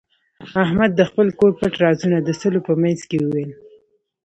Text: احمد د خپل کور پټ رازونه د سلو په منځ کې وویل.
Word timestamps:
احمد 0.63 0.91
د 0.95 1.01
خپل 1.09 1.27
کور 1.39 1.51
پټ 1.59 1.73
رازونه 1.83 2.17
د 2.21 2.29
سلو 2.39 2.59
په 2.67 2.73
منځ 2.81 2.99
کې 3.09 3.17
وویل. 3.21 3.51